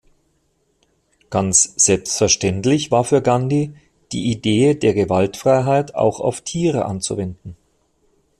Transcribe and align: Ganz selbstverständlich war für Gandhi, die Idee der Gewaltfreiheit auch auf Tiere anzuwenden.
Ganz 1.29 1.75
selbstverständlich 1.77 2.89
war 2.89 3.03
für 3.03 3.21
Gandhi, 3.21 3.75
die 4.13 4.31
Idee 4.31 4.73
der 4.73 4.95
Gewaltfreiheit 4.95 5.93
auch 5.93 6.19
auf 6.19 6.41
Tiere 6.41 6.85
anzuwenden. 6.85 7.55